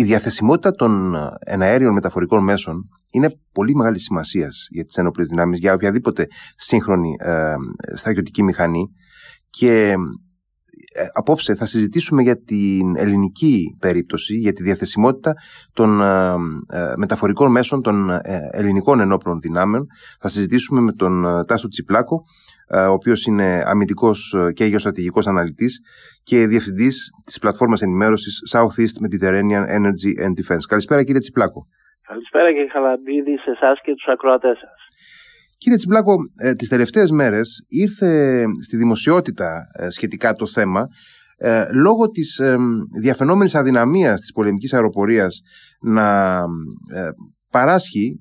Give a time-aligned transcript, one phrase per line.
[0.00, 5.74] Η διαθεσιμότητα των εναέριων μεταφορικών μέσων είναι πολύ μεγάλη σημασίας για τις ένοπλε δυνάμεις, για
[5.74, 6.26] οποιαδήποτε
[6.56, 7.54] σύγχρονη ε,
[7.94, 8.90] στρατιωτική μηχανή.
[9.50, 9.94] Και ε,
[11.12, 15.34] απόψε θα συζητήσουμε για την ελληνική περίπτωση, για τη διαθεσιμότητα
[15.72, 16.32] των ε,
[16.78, 18.10] ε, μεταφορικών μέσων των
[18.50, 19.86] ελληνικών ενόπλων δυνάμεων.
[20.20, 22.22] Θα συζητήσουμε με τον Τάσο Τσιπλάκο,
[22.88, 25.80] ο οποίος είναι αμυντικός και γεωστρατηγικός αναλυτής
[26.22, 30.64] και διευθυντής της πλατφόρμας ενημέρωσης Southeast Mediterranean Energy and Defense.
[30.68, 31.66] Καλησπέρα κύριε Τσιπλάκο.
[32.06, 34.80] Καλησπέρα κύριε Χαλαμπίδη σε εσάς και τους ακροατές σας.
[35.60, 40.86] Κύριε Τσιπλάκο, ε, τις τελευταίες μέρες ήρθε στη δημοσιότητα ε, σχετικά το θέμα
[41.36, 42.56] ε, λόγω της ε,
[43.00, 45.40] διαφαινόμενης αδυναμίας της πολεμικής αεροπορίας
[45.80, 46.38] να
[46.92, 47.08] ε,
[47.50, 48.18] παράσχει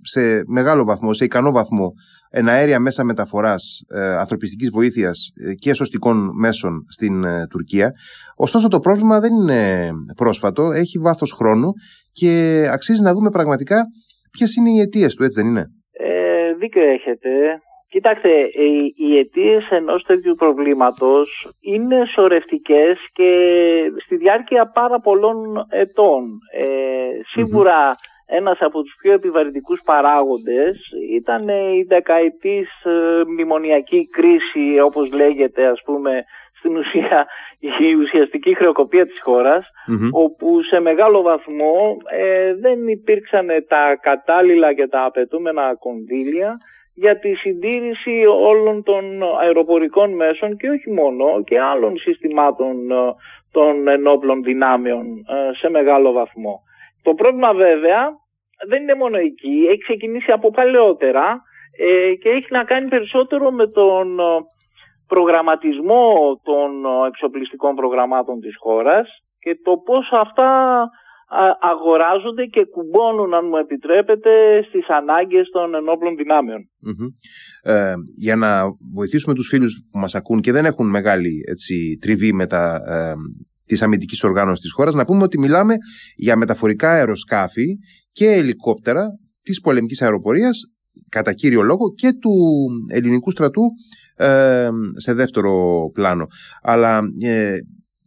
[0.00, 1.92] σε μεγάλο βαθμό, σε ικανό βαθμό
[2.30, 3.80] εναέρια μέσα μεταφοράς
[4.18, 7.90] ανθρωπιστικής βοήθειας και σωστικών μέσων στην Τουρκία.
[8.36, 11.72] Ωστόσο το πρόβλημα δεν είναι πρόσφατο, έχει βάθος χρόνου
[12.12, 13.84] και αξίζει να δούμε πραγματικά
[14.30, 15.66] ποιες είναι οι αιτίες του, έτσι δεν είναι;
[16.62, 17.30] Δίκιο έχετε.
[17.88, 18.28] Κοιτάξτε,
[18.96, 23.30] οι αιτίες ενός τέτοιου προβλήματος είναι σωρευτικές και
[24.04, 26.38] στη διάρκεια πάρα πολλών ετών.
[26.52, 26.64] Ε,
[27.32, 27.96] σίγουρα
[28.26, 30.76] ένας από τους πιο επιβαρυντικούς παράγοντες
[31.10, 36.24] ήταν η δεκαετής ε, μνημονιακή κρίση όπως λέγεται ας πούμε
[36.62, 37.26] στην ουσία
[37.58, 39.66] η ουσιαστική χρεοκοπία της χωρας
[40.12, 46.56] όπου σε μεγάλο βαθμό ε, δεν υπήρξαν τα κατάλληλα και τα απαιτούμενα κονδύλια
[46.94, 52.94] για τη συντήρηση όλων των αεροπορικών μέσων και όχι μόνο και άλλων συστημάτων ε,
[53.52, 56.62] των ενόπλων δυνάμεων ε, σε μεγάλο βαθμό.
[57.02, 58.00] Το πρόβλημα βέβαια
[58.68, 61.42] δεν είναι μόνο εκεί, έχει ξεκινήσει από παλαιότερα
[62.20, 64.20] και έχει να κάνει περισσότερο με τον
[65.14, 66.06] προγραμματισμό
[66.48, 69.06] των ε, εξοπλιστικών προγραμμάτων της χώρας
[69.38, 70.50] και το πώς αυτά
[71.60, 74.30] αγοράζονται και κουμπώνουν, αν μου επιτρέπετε,
[74.68, 76.14] στις ανάγκες των ενόπλων
[77.62, 78.62] Ε, για να
[78.94, 83.12] βοηθήσουμε τους φίλους που μας ακούν και δεν έχουν μεγάλη έτσι, τριβή με τα, ε,
[83.64, 85.74] της αμυντικής οργάνωσης της χώρας, να πούμε ότι μιλάμε
[86.16, 87.66] για μεταφορικά αεροσκάφη
[88.12, 89.06] και ελικόπτερα
[89.42, 90.60] της πολεμικής αεροπορίας,
[91.08, 92.32] κατά κύριο λόγο, και του
[92.92, 93.62] ελληνικού στρατού
[94.96, 95.52] σε δεύτερο
[95.94, 96.26] πλάνο.
[96.62, 97.56] Αλλά ε,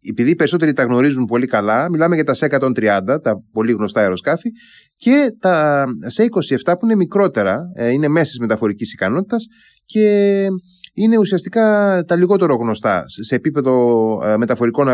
[0.09, 4.49] επειδή οι περισσότεροι τα γνωρίζουν πολύ καλά, μιλάμε για τα C-130, τα πολύ γνωστά αεροσκάφη,
[4.95, 5.85] και τα
[6.17, 9.45] C-27 που είναι μικρότερα, ε, είναι μέσης μεταφορικής ικανότητας
[9.85, 10.47] και
[10.93, 11.63] είναι ουσιαστικά
[12.07, 13.73] τα λιγότερο γνωστά σε επίπεδο
[14.23, 14.87] ε, μεταφορικών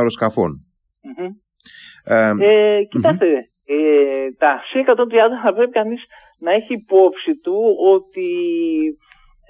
[2.39, 3.25] Ε, κοιτάξτε,
[3.65, 6.03] ε, τα C-130 θα πρέπει κανείς
[6.39, 7.59] να έχει υπόψη του
[7.93, 8.29] ότι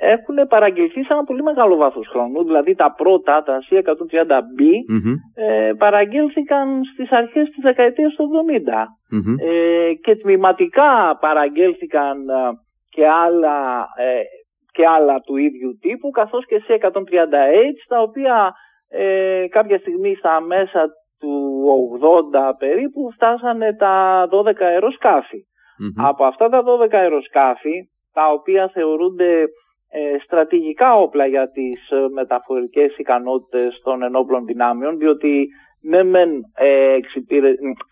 [0.01, 2.43] έχουν παραγγελθεί σε ένα πολύ μεγάλο βάθος χρόνου.
[2.43, 4.59] Δηλαδή τα πρώτα, τα C130B,
[5.35, 8.87] ε, παραγγέλθηκαν στις αρχές της δεκαετίας του 70.
[9.41, 12.33] Ε, και τμηματικά παραγγέλθηκαν ε,
[12.89, 14.21] και άλλα, ε,
[14.71, 18.53] και άλλα του ίδιου τύπου, καθώς και C130H, τα οποία
[18.89, 21.63] ε, κάποια στιγμή στα μέσα του
[22.01, 25.45] 80 περίπου φτάσανε τα 12 αεροσκαφη
[25.95, 29.45] Από αυτά τα 12 αεροσκάφη, τα οποία θεωρούνται ε,
[30.23, 35.47] στρατηγικά όπλα για τις ε, μεταφορικές ικανότητες των ενόπλων δυνάμεων διότι
[35.81, 36.97] ναι μεν ε,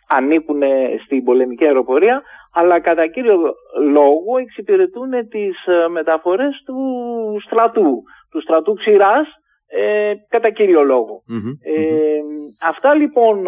[0.08, 0.62] ανήκουν
[1.06, 2.22] στην πολεμική αεροπορία
[2.54, 3.54] αλλά κατά κύριο
[3.92, 6.78] λόγο εξυπηρετούν τις ε, μεταφορές του
[7.46, 9.28] στρατού, του στρατού ξηράς
[9.68, 10.82] ε, κατά κύριο
[12.62, 13.48] αυτά λοιπόν,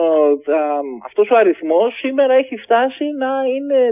[1.06, 3.92] αυτός ο αριθμός σήμερα έχει φτάσει να, είναι,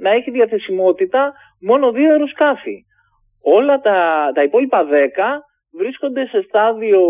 [0.00, 2.84] να έχει διαθεσιμότητα μόνο δύο αεροσκάφη.
[3.48, 4.90] Όλα τα, τα υπόλοιπα 10
[5.72, 7.00] βρίσκονται σε στάδιο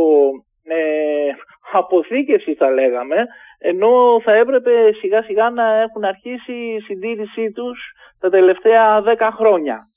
[0.65, 1.31] ε,
[1.73, 3.27] αποθήκευσης θα λέγαμε,
[3.59, 7.79] ενώ θα έπρεπε σιγά σιγά να έχουν αρχίσει η συντήρησή τους
[8.21, 9.89] τα τελευταία 10 χρόνια.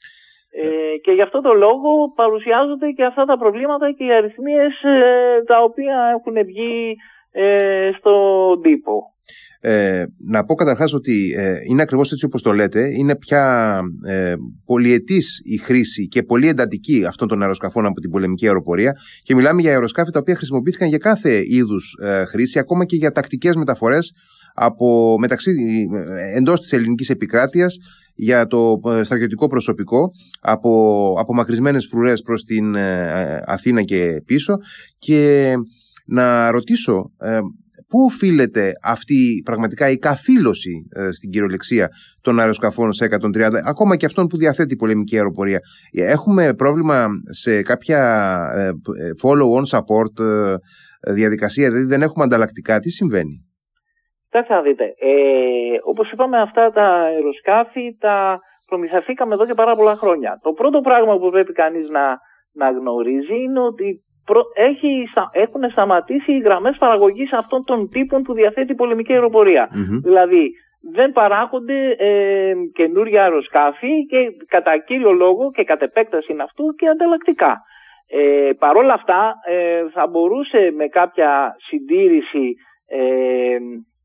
[0.51, 5.43] Ε, και γι' αυτό το λόγο παρουσιάζονται και αυτά τα προβλήματα και οι αριθμίες ε,
[5.45, 6.95] τα οποία έχουν βγει
[7.31, 9.13] ε, στον τύπο.
[9.61, 12.89] Ε, να πω καταρχάς ότι ε, είναι ακριβώς έτσι όπως το λέτε.
[12.97, 14.33] Είναι πια ε,
[14.65, 18.97] πολυετής η χρήση και πολύ εντατική αυτών των αεροσκαφών από την πολεμική αεροπορία.
[19.23, 23.11] Και μιλάμε για αεροσκάφη τα οποία χρησιμοποιήθηκαν για κάθε είδους ε, χρήση, ακόμα και για
[23.11, 24.13] τακτικές μεταφορές
[24.53, 25.51] από, μεταξύ,
[25.93, 27.77] ε, εντός της ελληνικής επικράτειας
[28.15, 30.11] για το ε, στρατιωτικό προσωπικό
[30.41, 32.75] από απομακρυσμένες φρουρές προς την
[33.45, 34.57] Αθήνα και πίσω
[34.97, 35.53] και
[36.09, 37.11] να ρωτήσω
[37.89, 41.87] Πού οφείλεται αυτή πραγματικά η καθήλωση ε, στην κυριολεξία
[42.21, 45.59] των αεροσκαφών σε 130, ακόμα και αυτών που διαθέτει η πολεμική αεροπορία;
[45.91, 48.01] Έχουμε πρόβλημα σε κάποια
[48.55, 48.69] ε,
[49.23, 50.55] follow-on support ε,
[51.13, 52.79] διαδικασία, δηλαδή δεν έχουμε ανταλλακτικά.
[52.79, 53.45] Τι συμβαίνει;
[54.29, 54.83] Κοιτάξτε να δείτε.
[54.83, 55.09] Ε,
[55.83, 60.39] Όπως είπαμε, αυτά τα αεροσκάφη τα προμηθευτήκαμε εδώ και πάρα πολλά χρόνια.
[60.41, 62.17] Το πρώτο πράγμα που πρέπει κανείς να,
[62.51, 64.03] να γνωρίζει είναι ότι
[64.53, 69.13] έχει, έχουν σταματήσει οι γραμμές παραγωγής αυτών των τύπων που διαθέτει η πολεμική
[70.03, 74.17] Δηλαδή δεν παράγονται ε, καινούργια αεροσκάφη και
[74.47, 77.61] κατά κύριο λόγο και κατ' επέκταση είναι αυτού και ανταλλακτικά.
[78.07, 82.55] Ε, Παρ' όλα αυτά ε, θα μπορούσε με κάποια συντήρηση
[82.87, 83.57] ε,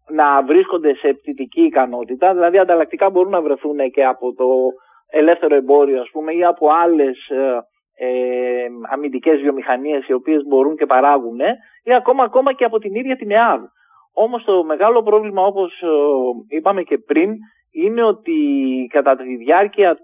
[0.09, 4.47] να βρίσκονται σε πτυτική ικανότητα, δηλαδή ανταλλακτικά μπορούν να βρεθούν και από το
[5.11, 7.31] ελεύθερο εμπόριο ας πούμε ή από άλλες
[7.96, 11.41] ε, ε, αμυντικές βιομηχανίες οι οποίες μπορούν και παράγουν
[11.82, 13.62] ή ακόμα, ακόμα και από την ίδια την ΕΑΒ.
[14.14, 17.35] Όμως το μεγάλο πρόβλημα όπως ε, είπαμε και πριν
[17.70, 18.37] είναι ότι
[18.93, 19.99] κατά τη διάρκεια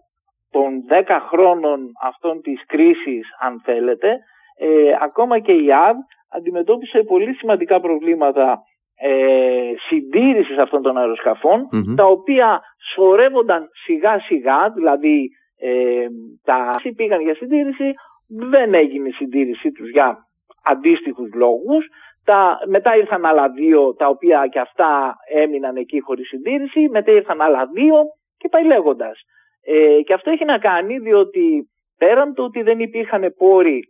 [0.51, 4.19] των 10 χρόνων αυτών της κρίσης αν θέλετε
[4.59, 5.97] ε, ακόμα και η ΑΒ
[6.33, 8.63] αντιμετώπισε πολύ σημαντικά προβλήματα
[9.03, 12.61] ε, συντήρησης αυτών των αεροσκαφων τα οποία
[12.95, 16.07] σωρεύονταν σιγά σιγά δηλαδή ε,
[16.45, 17.95] τα πήγαν για συντήρηση
[18.31, 20.19] δεν έγινε η συντήρησή τους για
[20.65, 21.87] αντίστοιχους λόγους.
[22.25, 26.89] Τα, μετά ήρθαν άλλα δύο τα οποία και αυτά έμειναν εκεί χωρίς συντήρηση.
[26.91, 27.97] Μετά ήρθαν άλλα δύο
[28.37, 29.21] και πάει λέγοντας.
[29.65, 33.83] Ε, και αυτό έχει να κάνει διότι πέραν του ότι δεν υπήρχαν πόροι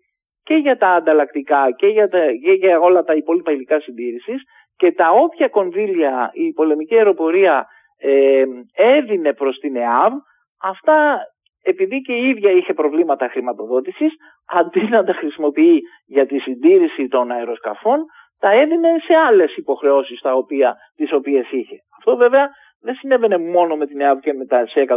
[0.43, 4.43] και για τα ανταλλακτικά και για, τα, και για όλα τα υπόλοιπα υλικά συντήρησης
[4.77, 7.67] και τα όποια κονδύλια η πολεμική αεροπορία
[7.99, 10.13] ε, έδινε προς την ΕΑΒ,
[10.63, 11.19] αυτά
[11.63, 14.13] επειδή και η ίδια είχε προβλήματα χρηματοδότησης,
[14.47, 17.99] αντί να τα χρησιμοποιεί για τη συντήρηση των αεροσκαφών,
[18.39, 21.77] τα έδινε σε άλλες υποχρεώσεις τα οποία, τις οποίες είχε.
[21.99, 22.49] Αυτό βέβαια
[22.81, 24.97] δεν συνέβαινε μόνο με την ΕΑΒ και με τα σε 130,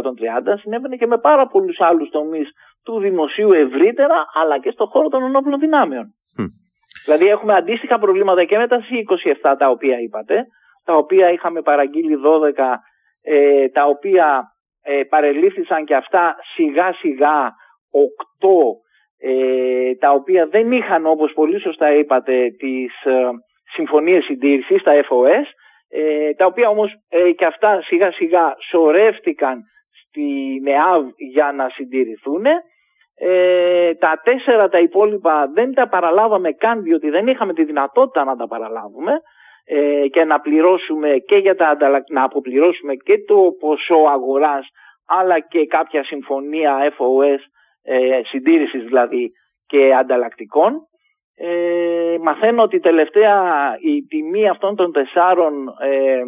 [0.60, 2.48] συνέβαινε και με πάρα πολλούς άλλους τομείς
[2.84, 6.14] του δημοσίου ευρύτερα, αλλά και στον χώρο των ενόπλων δυνάμεων.
[7.04, 10.44] Δηλαδή έχουμε αντίστοιχα προβλήματα και με τα C27 τα οποία είπατε,
[10.84, 12.80] τα οποία είχαμε παραγγείλει 12,
[13.22, 14.53] ε, τα οποία
[14.84, 17.54] ε, παρελήφθησαν και αυτά σιγά σιγά
[18.40, 18.48] 8,
[19.18, 23.30] ε, τα οποία δεν είχαν όπως πολύ σωστά είπατε τις ε,
[23.74, 25.46] συμφωνίες συντήρησης, τα FOS,
[25.88, 32.44] ε, τα οποία όμως ε, και αυτά σιγά σιγά σωρεύτηκαν στη ΝΕΑΒ για να συντηρηθούν
[33.16, 38.36] ε, τα τέσσερα τα υπόλοιπα δεν τα παραλάβαμε καν διότι δεν είχαμε τη δυνατότητα να
[38.36, 39.12] τα παραλάβουμε
[39.64, 41.76] ε, και να πληρώσουμε και για τα
[42.10, 44.66] να αποπληρώσουμε και το ποσό αγοράς
[45.06, 47.38] αλλά και κάποια συμφωνία FOS
[47.82, 49.32] ε, συντήρησης δηλαδή
[49.66, 50.72] και ανταλλακτικών.
[51.36, 53.42] Ε, μαθαίνω ότι τελευταία
[53.80, 56.22] η τιμή αυτών των τεσσάρων ε,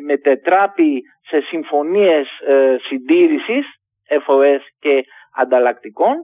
[0.00, 3.66] μετετράπει σε συμφωνίες ε, συντήρησης
[4.08, 5.04] FOS και
[5.34, 6.14] ανταλλακτικων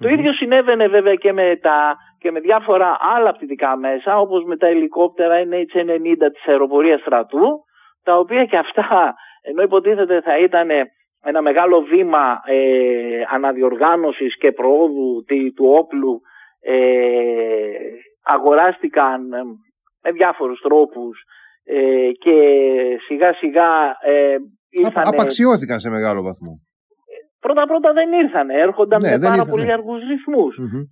[0.00, 4.56] Το ίδιο συνέβαινε βέβαια και με, τα, και με διάφορα άλλα πτυτικά μέσα όπως με
[4.56, 7.64] τα ελικόπτερα NH90 της αεροπορίας στρατού
[8.02, 10.68] τα οποία και αυτά ενώ υποτίθεται θα ήταν
[11.22, 15.24] ένα μεγάλο βήμα ε, αναδιοργάνωσης και προόδου
[15.56, 16.20] του όπλου
[16.60, 16.76] ε,
[18.22, 19.42] αγοράστηκαν ε,
[20.02, 21.22] με διάφορους τρόπους
[21.64, 22.36] ε, και
[23.06, 23.70] σιγά σιγά
[24.00, 24.36] ε,
[24.68, 25.04] ήρθαν...
[25.06, 26.67] Απαξιώθηκαν σε μεγάλο βαθμό
[27.40, 28.50] πρώτα πρώτα δεν ήρθαν.
[28.50, 29.50] Έρχονταν ναι, με πάρα ήρθανε.
[29.50, 30.02] πολύ αργούς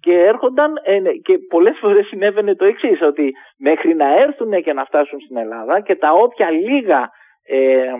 [0.01, 4.73] Και έρχονταν ε, ναι, και πολλές φορές συνέβαινε το εξής, ότι μέχρι να έρθουν και
[4.73, 7.11] να φτάσουν στην Ελλάδα και τα όποια λίγα
[7.47, 7.93] ε,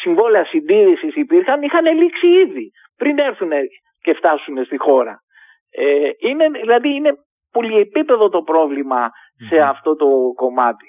[0.00, 3.50] συμβόλαια συντήρησης υπήρχαν, είχαν λήξει ήδη πριν έρθουν
[4.02, 5.20] και φτάσουν στη χώρα.
[5.70, 7.12] Ε, είναι, δηλαδή είναι
[7.50, 9.10] πολυεπίπεδο το προβλημα
[9.48, 10.86] σε αυτό το κομμάτι.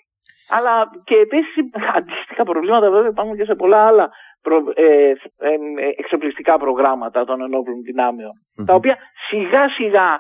[0.50, 1.56] Αλλά και επίσης
[1.98, 4.10] αντίστοιχα προβλήματα βέβαια υπάρχουν και σε πολλά άλλα
[4.74, 5.14] ε,
[5.98, 7.82] εξοπλιστικά προγράμματα των ενόπλων
[8.66, 8.98] τα οποία
[9.30, 10.20] σιγά σιγά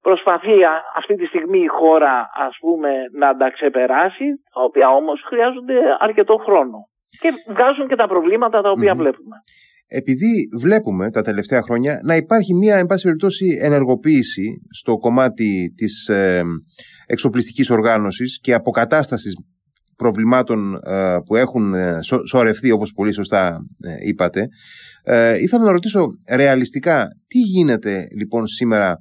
[0.00, 0.56] προσπαθεί
[0.96, 6.36] αυτή τη στιγμή η χώρα ας πούμε να τα ξεπεράσει τα οποία όμως χρειάζονται αρκετό
[6.36, 6.78] χρόνο.
[7.20, 9.36] Και βγάζουν και τα προβλήματα τα οποια βλέπουμε.
[9.92, 16.08] Επειδή βλέπουμε τα τελευταία χρόνια να υπάρχει μια εν πάση περιπτώσει ενεργοποίηση στο κομμάτι της
[16.08, 16.42] ε,
[17.06, 19.34] εξοπλιστικής οργάνωσης και αποκατάστασης
[20.00, 24.48] προβλημάτων ε, που έχουν ε, σωρευτεί όπως πολύ σωστά ε, είπατε
[25.42, 28.96] ήθελα να ρωτήσω ρεαλιστικά τι γίνεται λοιπόν σήμερα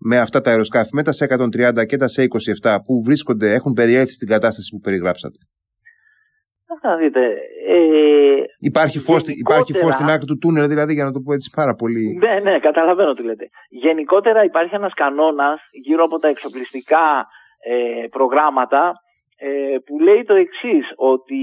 [0.00, 2.26] με αυτά τα αεροσκάφη με τα σε 130 και τα σε
[2.62, 5.38] 27 που βρίσκονται, έχουν περιέλθει στην κατάσταση που περιγράψατε;
[6.82, 7.20] Θα δείτε.
[7.68, 11.50] Ε, υπάρχει, φως, υπάρχει φως στην άκρη του τούνελ, δηλαδή, για να το πω έτσι
[11.56, 12.18] πάρα πολύ.
[12.24, 13.48] Ναι, ναι, καταλαβαίνω τι λέτε.
[13.68, 17.26] Γενικότερα υπάρχει ένας κανόνας γύρω από τα εξοπλιστικά
[17.70, 19.09] ε, προγράμματα ε,
[19.86, 21.42] που λέει το εξής, ότι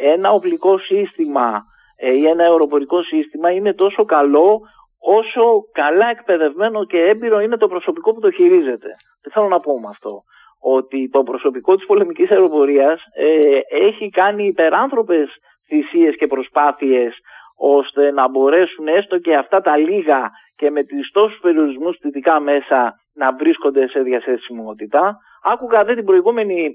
[0.00, 1.64] ένα οπλικό σύστημα
[1.96, 4.60] ε, ή ένα αεροπορικό σύστημα είναι τόσο καλό
[4.98, 8.88] όσο καλά εκπαιδευμένο και έμπειρο είναι το προσωπικό που το χειρίζεται.
[9.22, 10.22] Τι θέλω να πω με αυτό.
[10.60, 15.28] ότι το προσωπικό της πολεμικής αεροπορίας ε, έχει κάνει υπεράνθρωπες
[15.66, 17.14] θυσίες και προσπάθειες
[17.56, 22.94] ώστε να μπορέσουν έστω και αυτά τα λίγα και με τις τόσους περιορισμούς θετικά μέσα
[23.14, 25.18] να βρίσκονται σε διαθεσιμότητα.
[25.42, 26.74] Άκουγα δε την προηγούμενη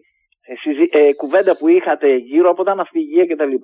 [0.91, 3.55] ε, ε, κουβέντα που είχατε γύρω από τα ναυπηγεία κτλ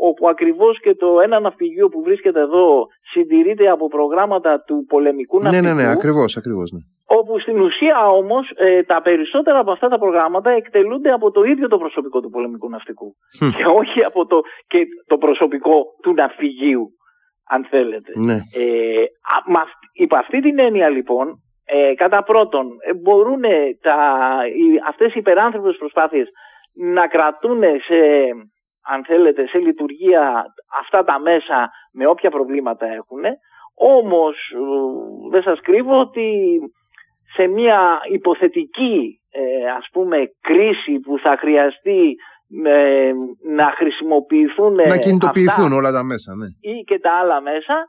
[0.00, 5.62] όπου ακριβώς και το ένα ναυπηγείο που βρίσκεται εδώ συντηρείται από προγράμματα του πολεμικού ναυπηγείου.
[5.62, 6.70] Ναι, ναι, ναι, ακριβώς, ακριβώς.
[6.70, 6.80] Ναι.
[7.06, 11.68] Όπου στην ουσία όμως ε, τα περισσότερα από αυτά τα προγράμματα εκτελούνται από το ίδιο
[11.68, 16.90] το προσωπικό του πολεμικού ναυτικού και όχι από το, και το προσωπικό του ναυπηγείου
[17.48, 18.12] αν θέλετε.
[18.14, 18.34] Ναι.
[18.34, 19.04] Ε,
[19.92, 23.42] υπ' αυτή την έννοια λοιπόν ε, κατά πρώτον ε, μπορούν
[23.80, 23.98] τα,
[24.46, 26.28] οι, αυτές οι υπεράνθρωπες προσπάθειες
[26.74, 28.00] να κρατούν σε
[28.90, 30.44] αν θέλετε, σε λειτουργία
[30.80, 33.22] αυτά τα μέσα με όποια προβλήματα έχουν.
[33.74, 34.36] Όμως
[35.30, 36.28] δεν σας κρύβω ότι
[37.34, 42.14] σε μια υποθετική ε, ας πούμε κρίση που θα χρειαστεί
[42.64, 43.12] ε,
[43.48, 46.46] να χρησιμοποιηθούν να κινητοποιηθούν όλα τα μέσα ναι.
[46.72, 47.86] ή και τα άλλα μέσα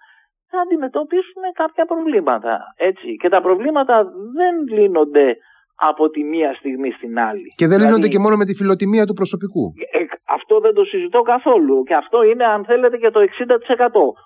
[0.50, 2.54] θα αντιμετωπίσουμε κάποια προβλήματα
[2.90, 3.16] έτσι.
[3.22, 3.96] και τα προβλήματα
[4.38, 5.38] δεν λύνονται
[5.76, 7.48] από τη μία στιγμή στην άλλη.
[7.56, 9.74] Και δεν δηλαδή, λύνονται και μόνο με τη φιλοτιμία του προσωπικού.
[9.92, 10.00] Ε,
[10.38, 11.84] αυτό δεν το συζητώ καθόλου.
[11.84, 13.26] Και αυτό είναι, αν θέλετε, και το 60%.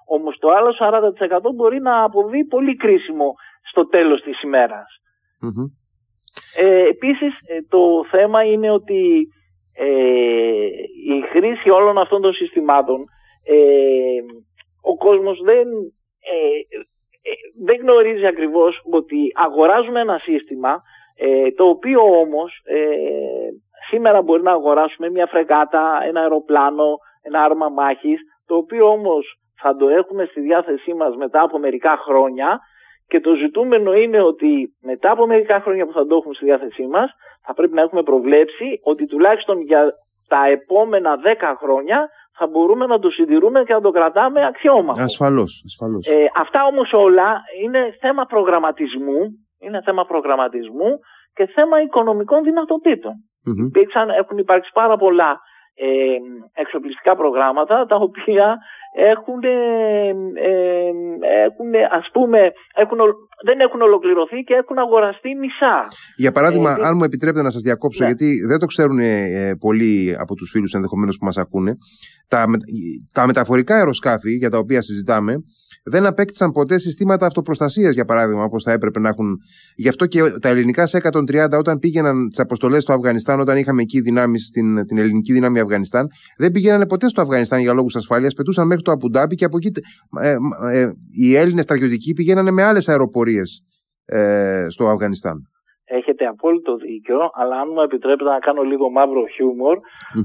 [0.07, 3.33] Όμως το άλλο 40% μπορεί να αποβεί πολύ κρίσιμο
[3.69, 4.87] στο τέλος της ημέρας.
[6.55, 9.27] Ε, επίσης ε, το θέμα είναι ότι
[9.73, 9.87] ε,
[11.15, 12.99] η χρήση όλων αυτών των συστημάτων
[13.43, 13.55] ε,
[14.81, 15.67] ο κόσμος δεν,
[17.65, 20.81] δεν γνωρίζει ακριβώς ότι αγοράζουμε ένα σύστημα
[21.55, 22.61] το οποίο όμως
[23.89, 29.75] σήμερα μπορεί να αγοράσουμε μια φρεγάτα, ένα αεροπλάνο, ένα άρμα μάχης το οποίο όμως θα
[29.75, 32.59] το έχουμε στη διάθεσή μας μετά από μερικά χρόνια
[33.07, 36.87] και το ζητούμενο είναι ότι μετά από μερικά χρόνια που θα το έχουμε στη διάθεσή
[36.87, 37.11] μας
[37.45, 39.93] θα πρέπει να έχουμε προβλέψει ότι τουλάχιστον για
[40.27, 45.01] τα επόμενα 10 χρόνια θα μπορούμε να το συντηρούμε και να το κρατάμε αξιόμαχο.
[45.01, 46.07] Ασφαλώς, ασφαλώς.
[46.07, 49.19] Ε, αυτά όμως όλα είναι θέμα προγραμματισμού,
[49.59, 50.99] είναι θέμα προγραμματισμού
[51.33, 53.13] και θέμα οικονομικών δυνατοτήτων.
[54.19, 55.39] έχουν υπάρξει πάρα πολλά
[55.75, 55.87] ε,
[56.53, 58.57] εξοπλιστικά προγράμματα τα οποία
[58.93, 60.09] έχουν, ε,
[60.50, 60.91] ε,
[61.47, 61.69] έχουν
[62.00, 62.39] ας πούμε,
[62.75, 62.97] έχουν,
[63.45, 65.77] δεν έχουν ολοκληρωθεί και έχουν αγοραστεί μισά.
[66.17, 68.09] Για παράδειγμα, ε, αν μου επιτρέπετε να σας διακόψω, ναι.
[68.09, 71.75] γιατί δεν το ξέρουν ε, πολλοί από τους φίλους ενδεχομένως που μας ακούνε,
[72.27, 72.45] τα,
[73.13, 75.43] τα μεταφορικά αεροσκάφη για τα οποία συζητάμε
[75.85, 79.38] δεν απέκτησαν ποτέ συστήματα αυτοπροστασίας, για παράδειγμα, όπως θα έπρεπε να έχουν.
[79.75, 83.81] Γι' αυτό και τα ελληνικά σε 130, όταν πήγαιναν τις αποστολές στο Αφγανιστάν, όταν είχαμε
[83.81, 86.07] εκεί δυνάμεις στην την ελληνική δύναμη Αφγανιστάν,
[86.38, 88.31] δεν πήγαιναν ποτέ στο Αφγανιστάν για λόγους ασφαλεία.
[88.35, 89.71] Πετούσαν μέχρι το Αμπουντάμπι και από εκεί
[90.21, 90.31] ε,
[90.77, 93.63] ε, οι Έλληνες στρατιωτικοί πηγαίνανε με άλλες αεροπορίες
[94.05, 95.37] ε, στο Αφγανιστάν.
[95.85, 99.77] Έχετε απόλυτο δίκιο, αλλά αν μου επιτρέπετε να κάνω λίγο μαύρο χιούμορ,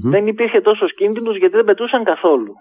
[0.03, 2.53] δεν υπήρχε τόσο κίνδυνος γιατί δεν πετούσαν καθόλου.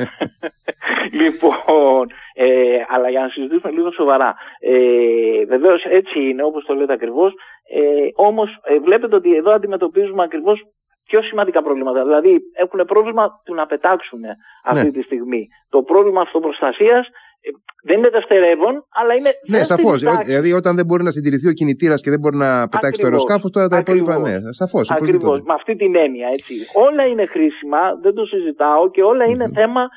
[1.20, 2.46] λοιπόν, ε,
[2.88, 4.34] αλλά για να συζητήσουμε λίγο σοβαρά.
[4.60, 7.32] Ε, Βεβαίως έτσι είναι, όπως το λέτε ακριβώς.
[7.74, 10.62] Ε, Όμως ε, βλέπετε ότι εδώ αντιμετωπίζουμε ακριβώς
[11.04, 12.02] πιο σημαντικά προβλήματα.
[12.04, 14.20] Δηλαδή έχουν πρόβλημα του να πετάξουν
[14.64, 14.90] αυτή ναι.
[14.90, 15.48] τη στιγμή.
[15.68, 17.06] Το πρόβλημα αυτοπροστασίας
[17.40, 17.50] ε,
[17.84, 19.30] δεν είναι δευτερεύον, αλλά είναι.
[19.48, 20.00] Ναι, σαφώς.
[20.26, 23.50] Δηλαδή, όταν δεν μπορεί να συντηρηθεί ο κινητήρας και δεν μπορεί να πετάξει το αεροσκάφος,
[23.50, 24.18] τώρα τα υπόλοιπα.
[24.18, 24.90] Ναι, σαφώς.
[24.90, 25.40] Ακριβώς.
[25.40, 26.28] Με αυτή την έννοια.
[26.32, 26.54] Έτσι.
[26.74, 29.88] Όλα είναι χρήσιμα, δεν το συζητάω και όλα είναι θέμα.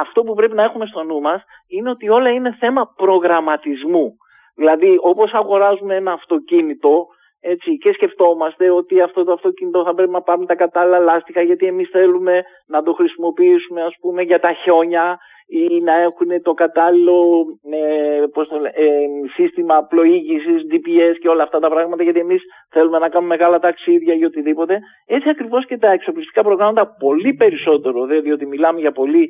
[0.00, 4.16] Αυτό που πρέπει να έχουμε στο νου μας είναι ότι όλα είναι θέμα προγραμματισμού.
[4.54, 7.06] Δηλαδή, όπως αγοράζουμε ένα αυτοκίνητο,
[7.46, 11.66] έτσι, και σκεφτόμαστε ότι αυτό το αυτοκίνητο θα πρέπει να πάρουμε τα κατάλληλα λάστιχα γιατί
[11.66, 17.46] εμείς θέλουμε να το χρησιμοποιήσουμε ας πούμε για τα χιόνια ή να έχουν το κατάλληλο
[17.70, 18.94] ε, πώς το ε,
[19.34, 24.14] σύστημα πλοήγησης, DPS και όλα αυτά τα πράγματα γιατί εμείς θέλουμε να κάνουμε μεγάλα ταξίδια
[24.14, 24.78] ή οτιδήποτε.
[25.06, 29.28] Έτσι ακριβώς και τα εξοπλιστικά προγράμματα πολύ περισσότερο, δε, διότι μιλάμε για πολύ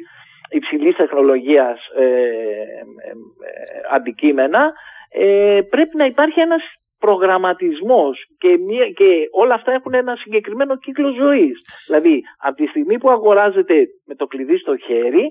[0.51, 3.15] υψηλής τεχνολογίας ε, ε, ε
[3.95, 4.73] αντικείμενα,
[5.71, 6.63] πρέπει να υπάρχει ένας
[7.05, 8.51] προγραμματισμός και,
[8.99, 9.09] και
[9.43, 11.57] όλα αυτά έχουν ένα συγκεκριμένο κύκλο ζωής.
[11.87, 12.15] Δηλαδή,
[12.47, 13.77] από τη στιγμή που αγοράζεται
[14.09, 15.25] με το κλειδί στο χέρι,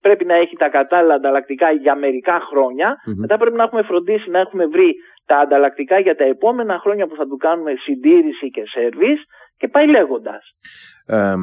[0.00, 2.36] πρέπει να έχει τα κατάλληλα ανταλλακτικά για μερικά
[3.16, 4.94] Μετά πρέπει να έχουμε φροντίσει να έχουμε βρει
[5.26, 9.18] τα ανταλλακτικά για τα επόμενα χρόνια που θα του κάνουμε συντήρηση και σερβις
[9.56, 10.42] και πάει λέγοντας.
[11.06, 11.34] Ε,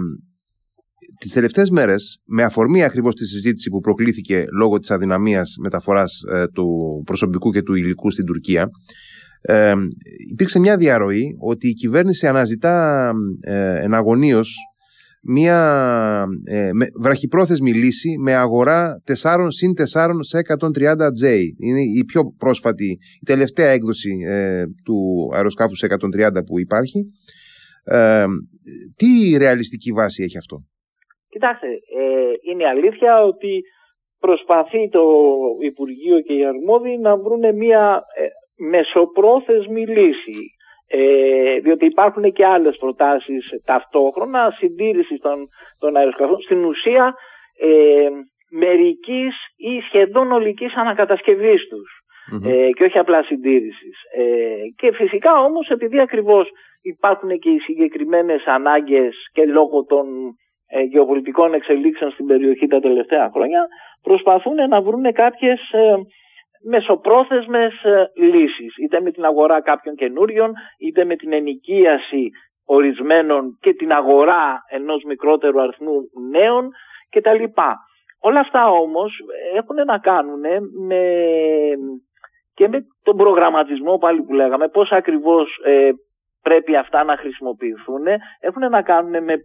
[1.20, 6.48] τις τελευταίες μέρες, με αφορμή ακριβώς τη συζήτηση που προκλήθηκε λόγω της αδυναμίας μεταφοράς ε,
[6.48, 6.68] του
[7.06, 8.70] προσωπικού και του υλικού στην Τουρκία,
[9.42, 9.74] ε,
[10.32, 14.56] υπήρξε μια διαρροή ότι η κυβέρνηση αναζητά ε, εναγωνίως
[15.30, 15.60] μια
[16.46, 21.24] ε, με, βραχυπρόθεσμη λύση με αγορά 4 συν 4 σε 130J.
[21.60, 27.00] Είναι η πιο πρόσφατη, η τελευταία έκδοση ε, του αεροσκάφους σε 130 που υπάρχει.
[27.84, 28.26] Ε,
[28.96, 30.58] τι ρεαλιστική βάση έχει αυτό;
[31.30, 33.62] Κοιτάξτε, ε, είναι αλήθεια ότι
[34.20, 35.04] προσπαθεί το
[35.72, 38.26] Υπουργείο και οι αρμόδιοι να βρουν μια ε,
[38.58, 40.52] μεσοπρόθεσμη λύση.
[40.90, 45.48] Ε, διότι υπάρχουν και άλλες προτάσεις ταυτόχρονα συντήρηση των,
[45.80, 46.42] των αεροσκαφών.
[46.42, 47.16] Στην ουσία
[47.60, 48.10] ε,
[48.50, 51.98] μερικής ή σχεδόν ολικής ανακατασκευής τους
[52.46, 53.98] ε, και όχι απλά συντήρησης.
[54.18, 54.24] Ε,
[54.76, 56.50] και φυσικά όμως επειδή ακριβώς
[56.82, 60.06] υπάρχουν και οι συγκεκριμένες ανάγκες και λόγω των
[60.68, 63.68] ε, γεωπολιτικών εξελίξεων στην περιοχή τα τελευταία χρόνια
[64.02, 65.96] προσπαθούν να βρουν κάποιες ε,
[66.64, 72.30] μεσοπρόθεσμες ε, λύσεις είτε με την αγορά κάποιων καινούριων είτε με την ενοικίαση
[72.66, 75.94] ορισμένων και την αγορά ενός μικρότερου αριθμού
[76.32, 76.72] νέων
[77.10, 77.44] κτλ.
[78.20, 79.12] Όλα αυτά όμως
[79.56, 80.40] έχουν να κάνουν
[80.88, 81.00] με,
[82.54, 85.90] και με τον προγραμματισμό πάλι που λέγαμε, πώς ακριβώς ε,
[86.42, 88.06] πρέπει αυτά να χρησιμοποιηθούν,
[88.40, 89.36] έχουν να κάνουν με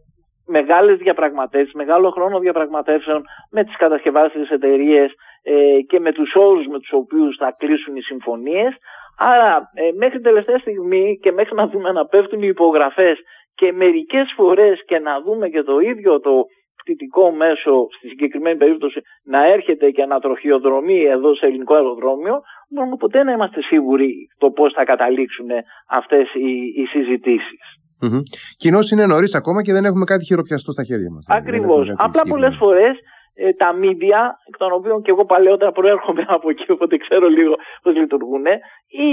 [0.46, 6.78] μεγάλες διαπραγματεύσεις, μεγάλο χρόνο διαπραγματεύσεων με τις κατασκευάσεις εταιρείες ε, και με τους όρους με
[6.78, 8.75] τους οποίους θα κλείσουν οι συμφωνίες.
[9.18, 13.18] Άρα ε, μέχρι τελευταία στιγμή και μέχρι να δούμε να πέφτουν οι υπογραφές
[13.54, 16.44] και μερικές φορές και να δούμε και το ίδιο το
[16.82, 22.96] κτητικό μέσο στη συγκεκριμένη περίπτωση να έρχεται και να τροχιοδρομεί εδώ σε ελληνικό αεροδρόμιο, μπορούμε
[22.96, 25.49] ποτέ να είμαστε σίγουροι το πώς θα καταλήξουν
[25.88, 27.61] αυτές οι, οι συζητήσεις.
[28.02, 28.23] Mm-hmm.
[28.56, 31.26] Κοινώς είναι νωρίς ακόμα και δεν έχουμε κάτι χειροπιαστό στα χέρια μας.
[31.28, 31.94] Ακριβώς.
[31.97, 32.94] Απλά πολλές φορές
[33.35, 37.54] ε, τα media, εκ των οποίων και εγώ παλαιότερα προέρχομαι από εκεί, οπότε ξέρω λίγο
[37.82, 38.44] πώς λειτουργούν,
[39.06, 39.09] η,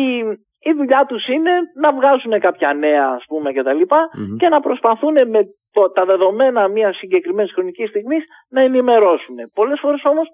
[0.69, 3.79] η δουλειά τους είναι να βγάζουν κάποια νέα, ας πούμε, κτλ.
[3.79, 4.37] Και, mm-hmm.
[4.37, 5.41] και να προσπαθούν με
[5.71, 9.35] το, τα δεδομένα μιας συγκεκριμένης χρονικής στιγμής να ενημερώσουν.
[9.53, 10.27] Πολλές φορές όμως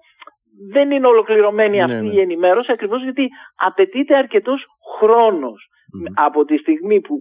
[0.72, 2.14] δεν είναι ολοκληρωμένη ναι, αυτή ναι, ναι.
[2.14, 4.66] η ενημέρωση ακριβώς γιατί απαιτείται αρκετός
[4.98, 6.12] χρόνος mm-hmm.
[6.26, 7.14] από τη στιγμή που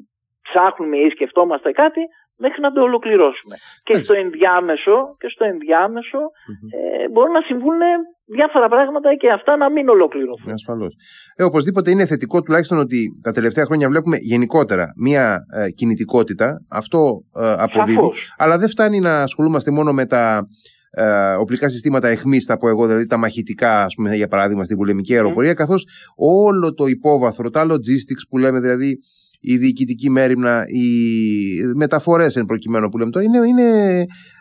[0.47, 2.03] ψάχνουμε ή σκεφτόμαστε κάτι
[2.43, 3.55] μέχρι να το ολοκληρώσουμε.
[3.83, 6.21] Και στο ενδιάμεσο, και στο ενδιαμεσο
[6.75, 7.79] ε, μπορούν να συμβούν
[8.25, 10.51] διάφορα πράγματα και αυτά να μην ολοκληρωθούν.
[10.53, 10.93] Ασφαλώς.
[11.35, 16.47] Ε, οπωσδήποτε είναι θετικό τουλάχιστον ότι τα τελευταία χρόνια βλέπουμε γενικότερα μία ε, κινητικότητα.
[16.69, 16.99] Αυτό
[17.35, 18.11] ε, αποδίδει.
[18.37, 20.47] Αλλά δεν φτάνει να ασχολούμαστε μόνο με τα
[20.97, 24.77] ε, οπλικά συστήματα εχμής, θα πω εγώ, δηλαδή τα μαχητικά, ας πούμε, για παράδειγμα, στην
[24.77, 25.55] πολεμική αεροπορία, mm.
[25.55, 28.99] καθώς όλο το υπόβαθρο, τα logistics που λέμε, δηλαδή
[29.51, 30.87] η διοικητική μέρημνα, οι
[31.75, 33.69] μεταφορές εν προκειμένου που λέμε τώρα είναι, είναι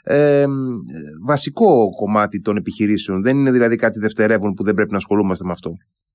[0.05, 0.45] ε,
[1.27, 3.23] βασικό κομμάτι των επιχειρήσεων.
[3.23, 5.71] Δεν είναι δηλαδή κάτι δευτερεύον που δεν πρέπει να ασχολούμαστε με αυτό.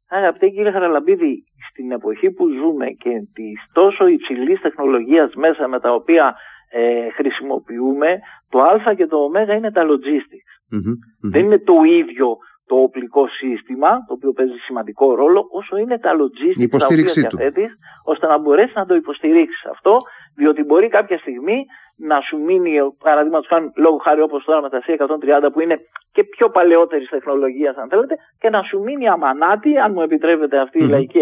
[0.09, 5.93] Αγαπητέ κύριε Χαραλαμπίδη, στην εποχή που ζούμε και της τόσο υψηλής τεχνολογίας μέσα με τα
[5.93, 6.35] οποία
[6.71, 10.51] ε, χρησιμοποιούμε, το Α και το Ω είναι τα logistics.
[11.31, 12.37] Δεν είναι το ίδιο
[12.69, 17.71] το οπλικό σύστημα, το οποίο παίζει σημαντικό ρόλο, όσο είναι τα logistics τα οποία διαθέτεις,
[18.03, 19.97] ώστε να μπορέσεις να το υποστηρίξεις αυτό,
[20.35, 21.65] διότι μπορεί κάποια στιγμή
[21.97, 22.71] να σου μείνει,
[23.03, 25.79] παραδείγματος χάρη, λόγω χάρη όπως τώρα με τα C130 που είναι
[26.11, 30.77] και πιο παλαιότερης τεχνολογίας, αν θέλετε, και να σου μείνει αμανάτη, αν μου επιτρέπετε αυτή
[30.83, 31.19] η λαϊκή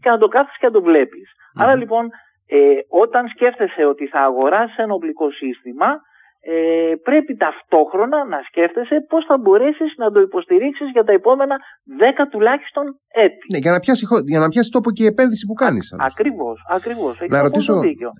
[0.00, 1.22] και να το κάθεσαι και να το βλεπει
[1.54, 2.10] Άρα λοιπόν,
[2.46, 2.56] ε,
[2.88, 6.00] όταν σκέφτεσαι ότι θα αγοράσεις ένα οπλικό σύστημα,
[6.44, 11.56] ε, πρέπει ταυτόχρονα να σκέφτεσαι πώς θα μπορέσεις να το υποστηρίξεις για τα επόμενα
[12.00, 12.84] 10 τουλάχιστον
[13.24, 13.44] έτη.
[13.52, 15.94] Ναι, για, να πιάσει, για να πιάσει τόπο και η επένδυση που κάνεις.
[15.98, 17.20] Ακριβώς, ακριβώς.
[17.28, 17.74] Να, ρωτήσω,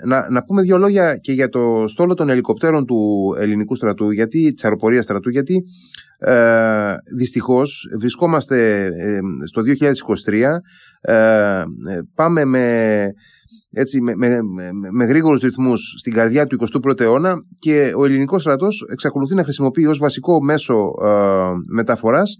[0.04, 3.00] να, να πούμε δύο λόγια και για το στόλο των ελικοπτέρων του
[3.38, 5.62] ελληνικού στρατού, γιατί, της αεροπορίας στρατού, γιατί
[6.18, 9.62] ε, δυστυχώς βρισκόμαστε ε, στο
[10.28, 10.42] 2023,
[11.00, 11.64] ε, ε,
[12.14, 12.64] πάμε με
[13.72, 18.42] έτσι, με, με, με, με γρήγορους ρυθμούς στην καρδιά του 21ου αιώνα και ο ελληνικός
[18.42, 22.36] στρατός εξακολουθεί να χρησιμοποιεί ως βασικό μέσο ε, μεταφοράς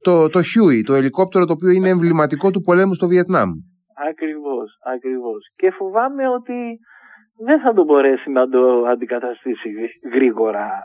[0.00, 3.50] το, το Huey, το ελικόπτερο το οποίο είναι εμβληματικό του πολέμου στο Βιετνάμ.
[4.10, 5.40] Ακριβώς, ακριβώς.
[5.56, 6.78] Και φοβάμαι ότι
[7.38, 9.68] δεν θα το μπορέσει να το αντικαταστήσει
[10.14, 10.82] γρήγορα.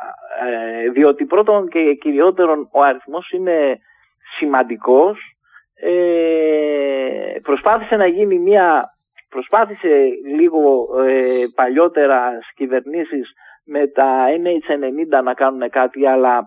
[0.48, 3.78] Ε, διότι πρώτον και κυριότερον ο αριθμός είναι
[4.38, 5.18] σημαντικός.
[5.84, 8.82] Ε, προσπάθησε να γίνει μια
[9.36, 9.94] Προσπάθησε
[10.38, 10.62] λίγο
[11.08, 13.26] ε, παλιότερα στις κυβερνήσεις
[13.74, 14.10] με τα
[14.44, 16.44] NH90 να κάνουν κάτι, αλλά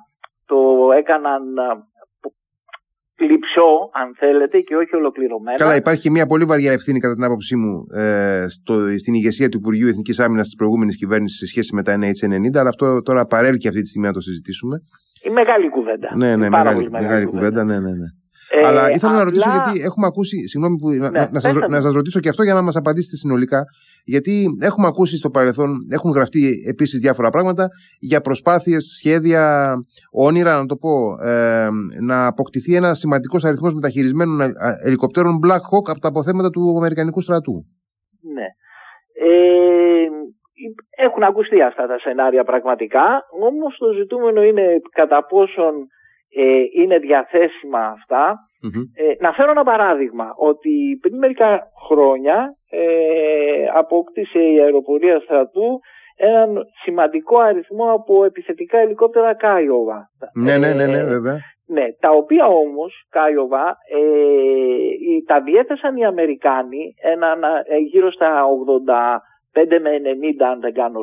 [0.47, 0.59] το
[1.01, 1.43] έκαναν
[3.19, 5.57] λυψό, αν θέλετε, και όχι ολοκληρωμένα.
[5.57, 9.59] Καλά, υπάρχει μια πολύ βαριά ευθύνη, κατά την άποψή μου, ε, στο, στην ηγεσία του
[9.61, 13.69] Υπουργείου Εθνικής Άμυνας της προηγούμενης κυβέρνησης σε σχέση με τα NH90, αλλά αυτό τώρα παρέλκει
[13.69, 14.77] αυτή τη στιγμή να το συζητήσουμε.
[15.23, 16.09] Η μεγάλη κουβέντα.
[16.17, 17.65] Ναι, ναι, μεγάλη, μεγάλη, μεγάλη, κουβέντα.
[17.65, 18.09] Ναι, ναι, ναι.
[18.61, 20.49] Ε, Αλλά ήθελα να ρωτήσω γιατί έχουμε ακούσει.
[20.49, 20.89] Συγγνώμη που.
[20.89, 23.65] Ναι, να, να, σας, να σας ρωτήσω και αυτό για να μας απαντήσετε συνολικά.
[24.05, 29.75] Γιατί έχουμε ακούσει στο παρελθόν, έχουν γραφτεί επίσης διάφορα πράγματα για προσπάθειες, σχέδια,
[30.13, 30.91] όνειρα, να το πω,
[31.29, 31.69] ε,
[32.01, 34.53] να αποκτηθεί ένα σημαντικός αριθμός μεταχειρισμένων ε,
[34.85, 37.67] ελικοπτέρων Black Hawk από τα αποθέματα του Αμερικανικού στρατού.
[38.35, 38.47] Ναι.
[39.29, 40.09] Ε,
[41.05, 43.07] έχουν ακουστεί αυτά τα σενάρια πραγματικά,
[43.49, 45.75] όμως το ζητούμενο είναι κατά πόσον
[46.37, 47.95] ε, είναι διαθέσιμα
[48.95, 55.81] Ε, να φέρω ένα παράδειγμα, ότι πριν μερικά χρόνια ε, απόκτησε η αεροπορία στρατού
[56.17, 60.09] έναν σημαντικό αριθμό από επιθετικά ελικόπτερα Κάιοβα.
[60.35, 61.39] Ναι, ναι, ναι, ναι, βέβαια.
[61.67, 68.45] Ναι, τα οποία όμως, Κάιοβα, ε, τα διέθεσαν οι Αμερικάνοι ένα, ε, γύρω στα
[69.55, 71.01] 85 με 90 αν δεν κάνω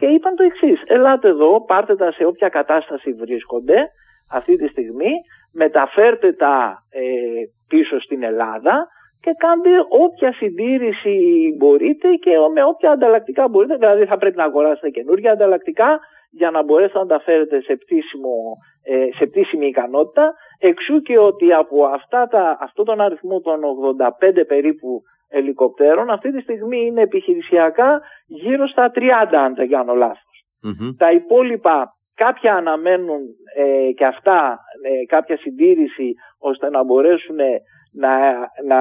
[0.00, 0.82] και είπαν το εξής.
[0.86, 3.90] Ελάτε εδώ, πάρτε τα σε όποια κατάσταση βρίσκονται
[4.32, 5.12] αυτή τη στιγμή,
[5.52, 7.02] μεταφέρτε τα ε,
[7.68, 8.88] πίσω στην Ελλάδα
[9.20, 11.16] και κάντε όποια συντήρηση
[11.58, 13.76] μπορείτε και με όποια ανταλλακτικά μπορείτε.
[13.76, 18.56] Δηλαδή θα πρέπει να αγοράσετε καινούργια ανταλλακτικά για να μπορέσετε να τα φέρετε σε, πτήσιμο,
[18.84, 20.34] ε, σε πτήσιμη ικανότητα.
[20.58, 23.60] Εξού και ότι από αυτά τα, αυτό τον αριθμό των
[24.40, 29.00] 85 περίπου ελικοπτέρων αυτή τη στιγμή είναι επιχειρησιακά γύρω στα 30
[29.34, 29.94] αν δεν κάνω
[30.98, 33.22] Τα υπόλοιπα κάποια αναμένουν
[33.56, 37.38] ε, και αυτά ε, κάποια συντήρηση ώστε να μπορέσουν
[38.04, 38.12] να,
[38.70, 38.80] να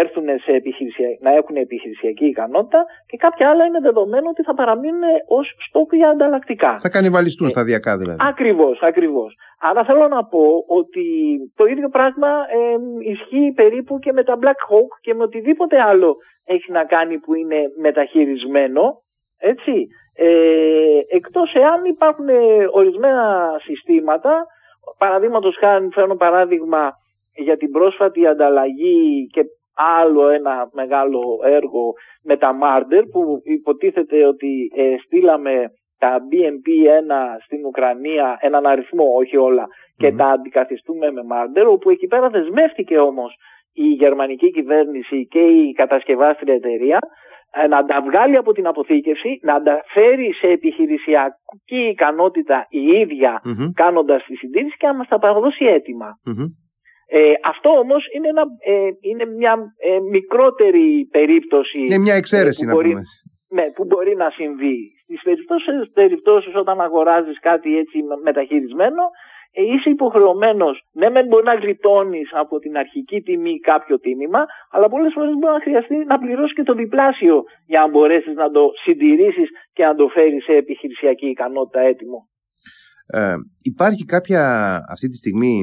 [0.00, 5.02] έρθουν σε επιχειρησιακή, να έχουν επιχειρησιακή ικανότητα και κάποια άλλα είναι δεδομένο ότι θα παραμείνουν
[5.28, 6.78] ως στόκ για ανταλλακτικά.
[6.80, 8.18] Θα κανιβαλιστούν ε, σταδιακά δηλαδή.
[8.22, 9.36] Ακριβώς, ακριβώς.
[9.60, 11.04] Αλλά θέλω να πω ότι
[11.56, 16.16] το ίδιο πράγμα ε, ισχύει περίπου και με τα Black Hawk και με οτιδήποτε άλλο
[16.44, 19.02] έχει να κάνει που είναι μεταχειρισμένο,
[19.52, 19.86] έτσι.
[20.16, 22.26] Ε, εκτός εάν υπάρχουν
[22.72, 24.46] ορισμένα συστήματα,
[24.98, 26.92] παραδείγματος χάρη φέρνω παράδειγμα
[27.34, 29.44] για την πρόσφατη ανταλλαγή και
[30.00, 37.10] άλλο ένα μεγάλο έργο με τα Marder που υποτίθεται ότι ε, στείλαμε τα BNP-1
[37.44, 39.36] στην Ουκρανία, έναν αριθμό, όχι
[39.96, 43.34] και τα αντικαθιστούμε με Marder, όπου εκεί πέρα δεσμεύτηκε όμως
[43.72, 47.33] η γερμανική κυβέρνηση και η κατασκευάστρια εταιρεία ε,
[47.68, 53.70] να τα βγάλει από την αποθήκευση, να τα φέρει σε επιχειρησιακή ικανότητα η ίδια mm-hmm.
[53.74, 55.64] κάνοντας τη συντήρηση και να μας τα παραδώσει
[57.06, 61.78] ε, αυτό όμως είναι, ένα, ε, είναι μια ε, μικρότερη περίπτωση.
[61.78, 63.02] Είναι μια εξαίρεση που, να πούμε.
[63.48, 64.78] Ναι, που μπορεί να συμβεί.
[65.02, 69.02] Στις περιπτώσεις, περιπτώσεις όταν αγοράζεις κάτι έτσι μεταχειρισμένο,
[69.62, 70.74] είσαι υποχρεωμένος.
[70.92, 75.54] Ναι, δεν μπορεί να γλιτώνεις από την αρχική τιμή κάποιο τίμημα, αλλά πολλές φορές μπορεί
[75.58, 79.94] να χρειαστεί να πληρώσεις και το διπλάσιο για να μπορέσεις να το συντηρήσεις και να
[79.94, 82.28] το φέρεις σε επιχειρησιακή ικανότητα έτοιμο.
[83.06, 84.42] Ε, υπάρχει κάποια
[84.90, 85.56] αυτή τη στιγμή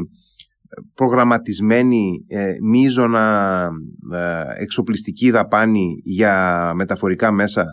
[0.94, 3.68] προγραμματισμένη ε, μίζωνα
[4.14, 6.36] ε, εξοπλιστική δαπάνη για
[6.76, 7.66] μεταφορικά μέσα;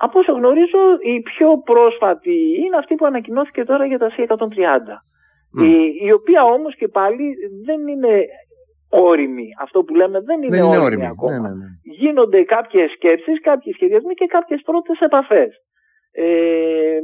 [0.00, 4.28] Από όσο γνωρίζω η πιο πρόσφατη είναι αυτή που ανακοινώθηκε τώρα για τα C130.
[5.64, 5.72] Η,
[6.06, 7.34] η οποία όμως και πάλι
[7.64, 8.24] δεν είναι
[8.90, 9.48] όρημη.
[9.60, 11.32] Αυτό που λέμε δεν είναι, δεν όρημη, ακόμα.
[11.32, 11.66] Ναι, ναι, ναι.
[11.82, 15.50] Γίνονται κάποιες σκέψεις, κάποιοι σχεδιασμοί και κάποιες πρώτες επαφές.
[16.12, 16.98] Ε,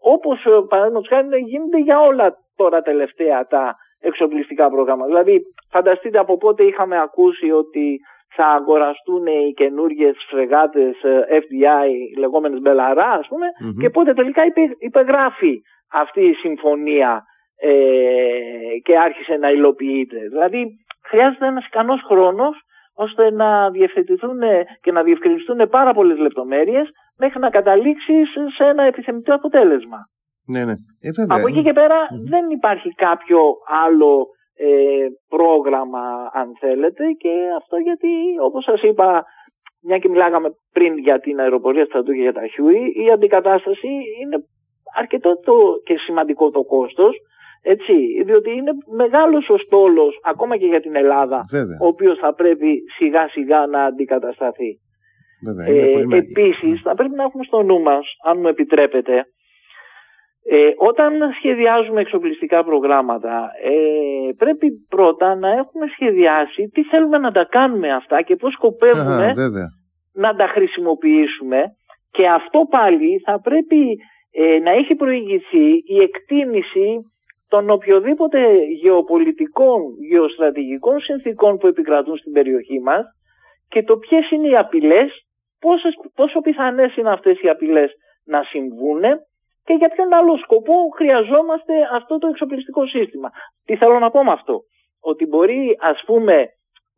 [0.00, 5.06] όπως παραδείγματος χάρη γίνονται για όλα τώρα τελευταία τα εξοπλιστικά πρόγραμμα.
[5.06, 8.00] Δηλαδή φανταστείτε από πότε είχαμε ακούσει ότι
[8.36, 10.96] θα αγοραστούν οι καινούργιες φρεγάτες
[11.42, 13.46] FDI, λεγόμενες Μπελαρά, ας πουμε
[13.80, 14.42] και πότε τελικά
[14.78, 17.24] υπεγράφει αυτή η συμφωνία
[17.60, 17.70] ε,
[18.82, 20.18] και άρχισε να υλοποιείται.
[20.28, 20.66] Δηλαδή
[21.08, 22.56] χρειάζεται ένας ικανός χρόνος
[22.94, 24.40] ώστε να διευθετηθούν
[24.80, 28.12] και να διευκρινιστούν πάρα πολλές λεπτομέρειες μέχρι να καταλήξει
[28.56, 29.98] σε ένα επιθεμητό αποτέλεσμα.
[30.46, 30.72] Ναι, ναι.
[31.00, 33.38] Ε, Από εκεί και περα δεν υπάρχει κάποιο
[33.84, 38.08] άλλο ε, πρόγραμμα αν θέλετε και αυτό γιατί
[38.42, 39.24] όπως σας είπα
[39.82, 43.88] μια και μιλάγαμε πριν για την αεροπορία στρατού και για τα Χιούι η αντικατάσταση
[44.22, 44.36] είναι
[44.98, 47.16] αρκετό το και σημαντικό το κόστος
[47.62, 51.44] έτσι, διότι είναι μεγάλος ο στόλος ακόμα και για την Ελλάδα
[51.82, 54.80] ο οποίος θα πρέπει σιγά σιγά να αντικατασταθεί.
[55.44, 59.24] Βέβαια, ε, επίσης θα πρέπει να έχουμε στο νου μας, αν μου επιτρέπετε,
[60.48, 67.44] ε, όταν σχεδιάζουμε εξοπλιστικά προγράμματα ε, πρέπει πρώτα να έχουμε σχεδιάσει τι θέλουμε να τα
[67.50, 69.32] κάνουμε αυτά και πώς σκοπεύουμε
[70.12, 71.62] να τα χρησιμοποιήσουμε.
[72.10, 73.96] Και αυτό πάλι θα πρέπει
[74.30, 77.00] ε, να έχει προηγηθεί η εκτίμηση
[77.48, 78.38] των οποιοδήποτε
[78.82, 79.80] γεωπολιτικών,
[80.10, 83.04] γεωστρατηγικών συνθήκων που επικρατούν στην περιοχή μας
[83.68, 85.26] και το ποιες είναι οι απειλές,
[86.14, 87.92] πόσο πιθανές είναι αυτές οι απειλές
[88.24, 89.02] να συμβούν
[89.66, 93.30] και για ποιον άλλο σκοπό χρειαζόμαστε αυτό το εξοπλιστικό σύστημα.
[93.64, 94.60] Τι θέλω να πω με αυτό;
[95.00, 96.48] Ότι μπορεί ας πούμε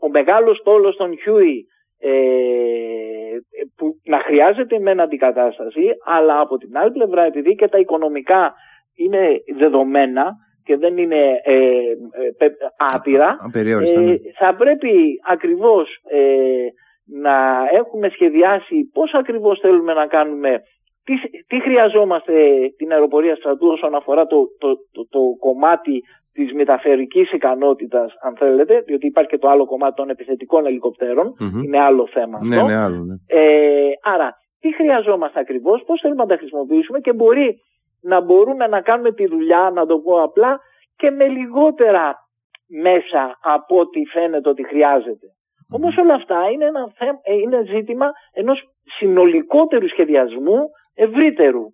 [0.01, 1.67] ο μεγάλος τόλος των Χιούι
[2.01, 2.11] ε,
[3.77, 8.55] που να χρειάζεται με αντικατάσταση αλλά από την άλλη πλευρά επειδή και τα οικονομικά
[8.95, 10.33] είναι δεδομένα
[10.65, 11.55] και δεν είναι ε,
[12.39, 12.49] ε
[12.95, 14.17] άπειρα ε, ναι.
[14.39, 15.89] θα πρέπει ακριβώς
[17.23, 20.63] να έχουμε σχεδιάσει πώς ακριβώς θέλουμε να κάνουμε
[21.09, 22.33] τι, τι χρειαζόμαστε
[22.77, 24.69] την αεροπορία στρατού όσον αφορά το, το,
[25.11, 30.65] το, κομμάτι της μεταφερικής ικανότητας αν θέλετε διότι υπάρχει και το άλλο κομμάτι των επιθετικών
[31.65, 32.67] είναι άλλο θέμα ναι, αυτό.
[32.67, 33.41] Ναι, άλλο, ναι.
[33.41, 37.57] Ε, άρα τι χρειαζόμαστε ακριβώς, πώς θέλουμε να τα χρησιμοποιήσουμε και μπορεί
[38.03, 40.61] να μπορούμε να κάνουμε τη δουλειά, να το πω απλά,
[40.97, 42.15] και με λιγότερα
[42.83, 45.27] μέσα από ό,τι φαίνεται ότι χρειάζεται.
[45.71, 48.59] Όμως όλα αυτά είναι, ένα θέμα, ε, είναι ζήτημα ενός
[48.99, 50.59] συνολικότερου σχεδιασμού
[51.07, 51.65] ευρύτερου.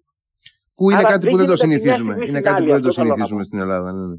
[0.76, 2.16] Που είναι κάτι που δεν το συνηθίζουμε.
[2.28, 3.92] Είναι κάτι που δεν το συνηθίζουμε στην Ελλάδα.
[3.92, 4.16] Ναι, ναι.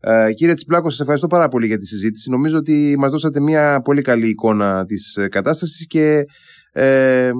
[0.00, 2.30] Ε, κύριε Τσιπλάκο, σας ευχαριστώ πάρα πολύ για τη συζήτηση.
[2.30, 6.22] Νομίζω ότι μας δώσατε μια πολύ καλή εικόνα της ε, κατάστασης και
[6.72, 7.30] ε,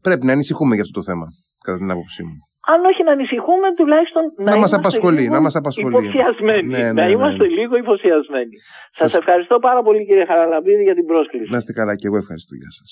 [0.00, 1.26] πρέπει να ανησυχούμε για αυτό το θέμα,
[1.64, 2.36] κατά την άποψή μου
[2.72, 5.94] αν όχι να ανησυχούμε, τουλάχιστον να, να μας απασχολεί, να μας απασχολεί.
[5.94, 6.68] Υποψιασμένοι.
[6.68, 8.56] Ναι, ναι, να ναι, είμαστε λίγο υποψιασμένοι.
[9.00, 11.50] Σας ευχαριστώ πάρα πολύ κύριε Χαραλαμπίδη για την πρόσκληση.
[11.50, 12.54] Να είστε καλά και εγώ ευχαριστώ.
[12.54, 12.90] Γεια σας.